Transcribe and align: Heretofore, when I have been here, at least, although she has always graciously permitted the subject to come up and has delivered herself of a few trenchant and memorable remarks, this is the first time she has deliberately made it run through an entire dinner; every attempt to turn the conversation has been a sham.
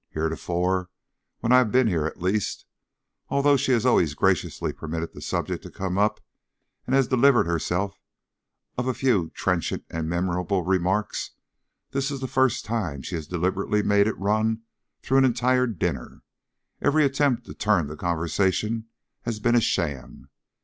Heretofore, 0.09 0.89
when 1.41 1.51
I 1.51 1.59
have 1.59 1.71
been 1.71 1.85
here, 1.85 2.07
at 2.07 2.19
least, 2.19 2.65
although 3.29 3.55
she 3.55 3.71
has 3.73 3.85
always 3.85 4.15
graciously 4.15 4.73
permitted 4.73 5.13
the 5.13 5.21
subject 5.21 5.61
to 5.61 5.69
come 5.69 5.95
up 5.99 6.19
and 6.87 6.95
has 6.95 7.07
delivered 7.07 7.45
herself 7.45 7.99
of 8.79 8.87
a 8.87 8.95
few 8.95 9.29
trenchant 9.35 9.85
and 9.91 10.09
memorable 10.09 10.63
remarks, 10.63 11.33
this 11.91 12.09
is 12.09 12.19
the 12.19 12.27
first 12.27 12.65
time 12.65 13.03
she 13.03 13.13
has 13.13 13.27
deliberately 13.27 13.83
made 13.83 14.07
it 14.07 14.17
run 14.17 14.63
through 15.03 15.19
an 15.19 15.25
entire 15.25 15.67
dinner; 15.67 16.23
every 16.81 17.05
attempt 17.05 17.45
to 17.45 17.53
turn 17.53 17.85
the 17.85 17.95
conversation 17.95 18.87
has 19.21 19.39
been 19.39 19.53
a 19.53 19.61
sham. 19.61 20.29